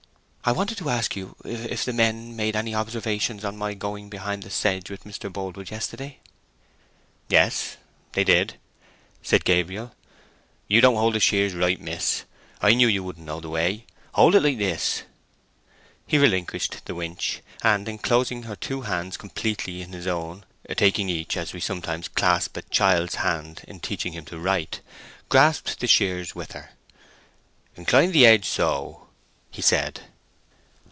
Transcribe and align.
"I 0.43 0.53
wanted 0.53 0.79
to 0.79 0.89
ask 0.89 1.15
you 1.15 1.35
if 1.45 1.85
the 1.85 1.93
men 1.93 2.35
made 2.35 2.55
any 2.55 2.73
observations 2.73 3.45
on 3.45 3.55
my 3.57 3.75
going 3.75 4.09
behind 4.09 4.41
the 4.41 4.49
sedge 4.49 4.89
with 4.89 5.03
Mr. 5.03 5.31
Boldwood 5.31 5.69
yesterday?" 5.69 6.17
"Yes, 7.29 7.77
they 8.13 8.23
did," 8.23 8.55
said 9.21 9.45
Gabriel. 9.45 9.93
"You 10.67 10.81
don't 10.81 10.95
hold 10.95 11.13
the 11.13 11.19
shears 11.19 11.53
right, 11.53 11.79
miss—I 11.79 12.73
knew 12.73 12.87
you 12.87 13.03
wouldn't 13.03 13.25
know 13.25 13.39
the 13.39 13.51
way—hold 13.51 14.33
like 14.33 14.57
this." 14.57 15.03
He 16.07 16.17
relinquished 16.17 16.85
the 16.85 16.95
winch, 16.95 17.41
and 17.61 17.87
inclosing 17.87 18.43
her 18.43 18.55
two 18.55 18.81
hands 18.81 19.17
completely 19.17 19.83
in 19.83 19.93
his 19.93 20.07
own 20.07 20.43
(taking 20.75 21.07
each 21.07 21.37
as 21.37 21.53
we 21.53 21.59
sometimes 21.59 22.09
slap 22.17 22.57
a 22.57 22.63
child's 22.63 23.15
hand 23.15 23.61
in 23.67 23.79
teaching 23.79 24.13
him 24.13 24.25
to 24.25 24.39
write), 24.39 24.81
grasped 25.29 25.79
the 25.79 25.87
shears 25.87 26.33
with 26.33 26.53
her. 26.53 26.71
"Incline 27.75 28.11
the 28.11 28.25
edge 28.25 28.45
so," 28.49 29.07
he 29.51 29.61
said. 29.61 30.01